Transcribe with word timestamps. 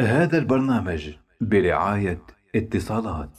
هذا 0.00 0.38
البرنامج 0.38 1.10
برعاية 1.40 2.22
اتصالات. 2.54 3.30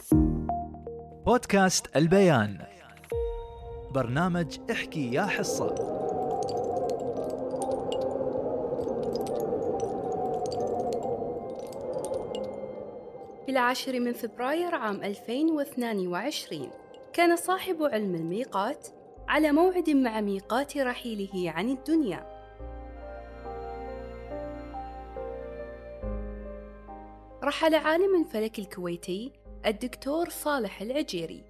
بودكاست 1.26 1.96
البيان. 1.96 2.58
برنامج 3.94 4.58
احكي 4.70 5.12
يا 5.12 5.22
حصة. 5.22 5.74
في 13.46 13.52
العاشر 13.52 14.00
من 14.00 14.12
فبراير 14.12 14.74
عام 14.74 15.02
2022 15.02 16.70
كان 17.12 17.36
صاحب 17.36 17.82
علم 17.82 18.14
الميقات 18.14 18.88
على 19.28 19.52
موعد 19.52 19.90
مع 19.90 20.20
ميقات 20.20 20.76
رحيله 20.76 21.50
عن 21.50 21.68
الدنيا. 21.68 22.41
رحل 27.44 27.74
عالم 27.74 28.24
الفلك 28.24 28.58
الكويتي 28.58 29.32
الدكتور 29.66 30.28
صالح 30.28 30.82
العجيري 30.82 31.44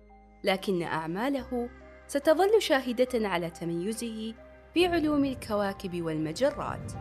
لكن 0.44 0.82
أعماله 0.82 1.68
ستظل 2.06 2.62
شاهدة 2.62 3.28
على 3.28 3.50
تميزه 3.50 4.34
في 4.74 4.86
علوم 4.86 5.24
الكواكب 5.24 6.02
والمجرات. 6.02 6.92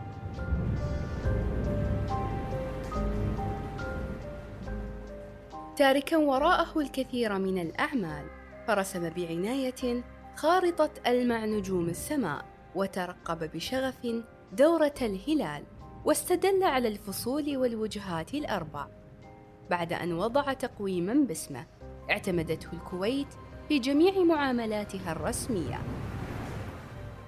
تاركا 5.76 6.16
وراءه 6.16 6.80
الكثير 6.80 7.38
من 7.38 7.58
الأعمال 7.58 8.26
فرسم 8.66 9.10
بعناية 9.10 10.02
خارطة 10.36 10.90
ألمع 11.06 11.44
نجوم 11.44 11.88
السماء 11.88 12.44
وترقب 12.74 13.50
بشغف 13.54 14.06
دورة 14.52 14.94
الهلال. 15.02 15.71
واستدل 16.04 16.62
على 16.62 16.88
الفصول 16.88 17.56
والوجهات 17.56 18.34
الأربع. 18.34 18.86
بعد 19.70 19.92
أن 19.92 20.12
وضع 20.12 20.52
تقويما 20.52 21.14
باسمه 21.14 21.66
اعتمدته 22.10 22.68
الكويت 22.72 23.26
في 23.68 23.78
جميع 23.78 24.18
معاملاتها 24.18 25.12
الرسمية. 25.12 25.80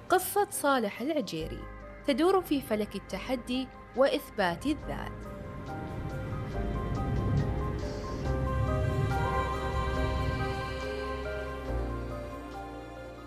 قصة 0.09 0.47
صالح 0.51 1.01
العجيري 1.01 1.59
تدور 2.07 2.41
في 2.41 2.61
فلك 2.61 2.95
التحدي 2.95 3.67
وإثبات 3.95 4.65
الذات. 4.65 5.11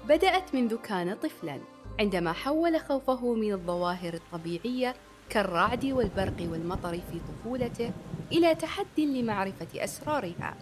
بدأت 0.08 0.54
منذ 0.54 0.76
كان 0.76 1.14
طفلا 1.14 1.60
عندما 2.00 2.32
حول 2.32 2.80
خوفه 2.80 3.34
من 3.34 3.52
الظواهر 3.52 4.14
الطبيعية 4.14 4.94
كالرعد 5.30 5.84
والبرق 5.84 6.36
والمطر 6.40 6.92
في 6.92 7.20
طفولته 7.28 7.90
إلى 8.32 8.54
تحد 8.54 8.86
لمعرفة 9.00 9.84
أسرارها. 9.84 10.54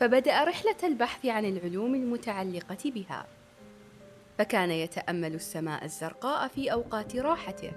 فبدأ 0.00 0.44
رحلة 0.44 0.76
البحث 0.84 1.26
عن 1.26 1.44
العلوم 1.44 1.94
المتعلقة 1.94 2.90
بها. 2.90 3.26
فكان 4.38 4.70
يتأمل 4.70 5.34
السماء 5.34 5.84
الزرقاء 5.84 6.48
في 6.48 6.72
أوقات 6.72 7.16
راحته. 7.16 7.72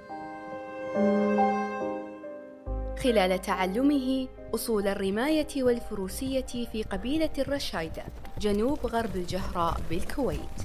خلال 3.03 3.41
تعلمه 3.41 4.27
أصول 4.55 4.87
الرماية 4.87 5.63
والفروسية 5.63 6.65
في 6.71 6.83
قبيلة 6.83 7.29
الرشايدة 7.37 8.03
جنوب 8.39 8.85
غرب 8.85 9.15
الجهراء 9.15 9.81
بالكويت 9.89 10.59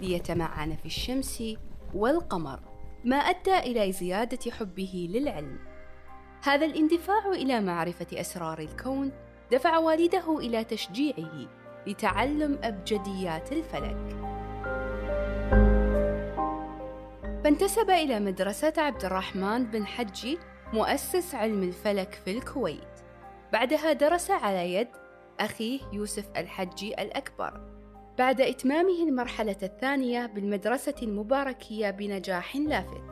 ليتمعن 0.00 0.76
في 0.76 0.86
الشمس 0.86 1.42
والقمر. 1.94 2.58
ما 3.04 3.16
أدى 3.16 3.58
إلى 3.58 3.92
زيادة 3.92 4.50
حبه 4.50 5.08
للعلم. 5.10 5.58
هذا 6.44 6.66
الاندفاع 6.66 7.26
إلى 7.26 7.60
معرفة 7.60 8.06
أسرار 8.12 8.58
الكون 8.58 9.12
دفع 9.52 9.78
والده 9.78 10.38
إلى 10.38 10.64
تشجيعه 10.64 11.48
لتعلم 11.86 12.58
أبجديات 12.62 13.52
الفلك. 13.52 14.16
فانتسب 17.44 17.90
إلى 17.90 18.20
مدرسة 18.20 18.72
عبد 18.78 19.04
الرحمن 19.04 19.64
بن 19.64 19.86
حجي 19.86 20.38
مؤسس 20.72 21.34
علم 21.34 21.62
الفلك 21.62 22.20
في 22.24 22.30
الكويت. 22.30 23.00
بعدها 23.52 23.92
درس 23.92 24.30
على 24.30 24.74
يد 24.74 24.88
أخيه 25.40 25.80
يوسف 25.92 26.24
الحجي 26.36 27.02
الأكبر. 27.02 27.83
بعد 28.18 28.40
إتمامه 28.40 29.02
المرحلة 29.02 29.56
الثانية 29.62 30.26
بالمدرسة 30.26 30.94
المباركية 31.02 31.90
بنجاح 31.90 32.56
لافت. 32.56 33.02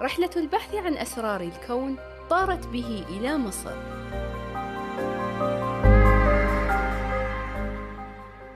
رحلة 0.00 0.30
البحث 0.36 0.74
عن 0.74 0.94
أسرار 0.94 1.40
الكون 1.40 1.96
طارت 2.30 2.66
به 2.66 3.04
إلى 3.08 3.38
مصر. 3.38 3.76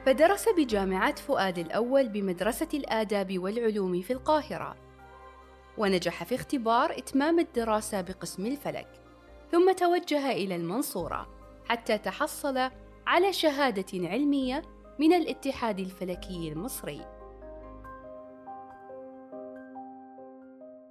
فدرس 0.07 0.49
بجامعة 0.49 1.15
فؤاد 1.15 1.59
الأول 1.59 2.09
بمدرسة 2.09 2.69
الآداب 2.75 3.39
والعلوم 3.39 4.03
في 4.03 4.13
القاهرة. 4.13 4.77
ونجح 5.79 6.25
في 6.25 6.35
اختبار 6.35 6.99
إتمام 6.99 7.39
الدراسة 7.39 8.01
بقسم 8.01 8.47
الفلك. 8.47 8.89
ثم 9.53 9.73
توجه 9.73 10.31
إلى 10.31 10.57
المنصورة 10.57 11.29
حتى 11.69 11.99
تحصل 11.99 12.71
على 13.07 13.33
شهادة 13.33 14.09
علمية 14.09 14.63
من 15.01 15.13
الاتحاد 15.13 15.79
الفلكي 15.79 16.53
المصري. 16.53 17.01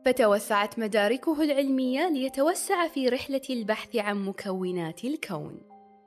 فتوسعت 0.06 0.80
مداركه 0.80 1.42
العلمية 1.42 2.10
ليتوسع 2.10 2.88
في 2.88 3.10
رحلة 3.10 3.42
البحث 3.50 3.96
عن 3.96 4.26
مكونات 4.26 5.04
الكون. 5.04 5.62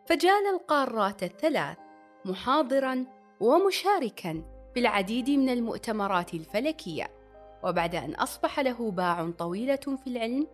فجال 0.07 0.47
القارات 0.55 1.23
الثلاث 1.23 1.79
محاضرا 2.25 3.07
ومشاركا 3.41 4.43
في 4.75 4.81
العديد 4.81 5.31
من 5.31 5.49
المؤتمرات 5.49 6.35
الفلكية. 6.35 7.11
وبعد 7.65 7.95
أن 7.95 8.15
أصبح 8.15 8.61
له 8.61 8.91
باع 8.91 9.31
طويلة 9.31 9.97
في 10.05 10.07
العلم 10.07 10.47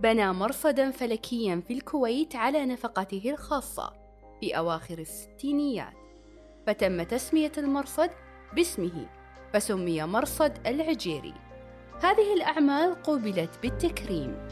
بنى 0.00 0.32
مرصدا 0.32 0.90
فلكيا 0.90 1.62
في 1.66 1.72
الكويت 1.72 2.36
على 2.36 2.66
نفقته 2.66 3.30
الخاصة 3.30 3.92
في 4.40 4.58
أواخر 4.58 4.98
الستينيات. 4.98 6.05
فتم 6.66 7.02
تسمية 7.02 7.52
المرصد 7.58 8.10
باسمه 8.54 9.06
فسمي 9.52 10.04
مرصد 10.04 10.66
العجيري. 10.66 11.34
هذه 12.02 12.34
الأعمال 12.34 13.02
قوبلت 13.02 13.50
بالتكريم. 13.62 14.48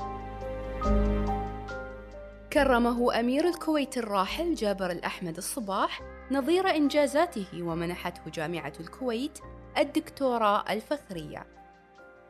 كرمه 2.53 3.21
أمير 3.21 3.49
الكويت 3.49 3.99
الراحل 3.99 4.55
جابر 4.55 4.91
الأحمد 4.91 5.37
الصباح 5.37 6.01
نظير 6.31 6.71
إنجازاته 6.71 7.63
ومنحته 7.63 8.31
جامعة 8.31 8.73
الكويت 8.81 9.39
الدكتوراه 9.79 10.73
الفخرية. 10.73 11.47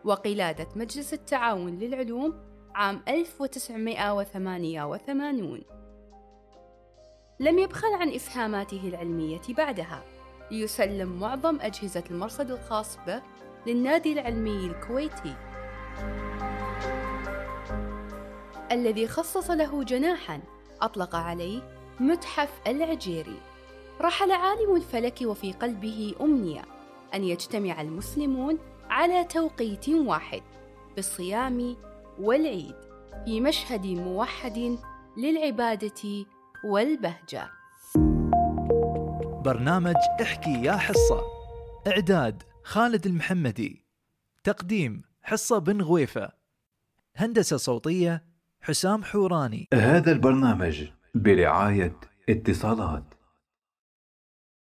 وقلادة 0.04 0.68
مجلس 0.76 1.14
التعاون 1.14 1.78
للعلوم 1.78 2.34
عام 2.74 3.02
1988 3.08 5.83
لم 7.40 7.58
يبخل 7.58 7.94
عن 7.94 8.08
إسهاماته 8.08 8.88
العلمية 8.88 9.40
بعدها. 9.48 10.04
ليسلم 10.50 11.20
معظم 11.20 11.60
أجهزة 11.60 12.04
المرصد 12.10 12.50
الخاص 12.50 12.98
به 13.06 13.22
للنادي 13.66 14.12
العلمي 14.12 14.66
الكويتي. 14.66 15.34
الذي 18.72 19.08
خصص 19.08 19.50
له 19.50 19.84
جناحا 19.84 20.40
أطلق 20.82 21.14
عليه 21.14 21.62
متحف 22.00 22.50
العجيري. 22.66 23.40
رحل 24.00 24.32
عالم 24.32 24.76
الفلك 24.76 25.18
وفي 25.22 25.52
قلبه 25.52 26.14
أمنية 26.20 26.62
أن 27.14 27.24
يجتمع 27.24 27.80
المسلمون 27.80 28.58
على 28.90 29.24
توقيت 29.24 29.88
واحد 29.88 30.42
بالصيام 30.96 31.76
والعيد 32.20 32.74
في 33.24 33.40
مشهد 33.40 33.86
موحد 33.86 34.78
للعبادة 35.16 36.24
والبهجة. 36.64 37.50
برنامج 39.44 39.94
احكي 40.22 40.62
يا 40.62 40.72
حصة. 40.72 41.22
إعداد 41.86 42.42
خالد 42.62 43.06
المحمدي. 43.06 43.86
تقديم 44.44 45.02
حصة 45.22 45.58
بن 45.58 45.82
غويفة. 45.82 46.32
هندسة 47.16 47.56
صوتية 47.56 48.24
حسام 48.60 49.04
حوراني. 49.04 49.68
هذا 49.74 50.12
البرنامج 50.12 50.84
برعاية 51.14 51.96
اتصالات. 52.28 53.13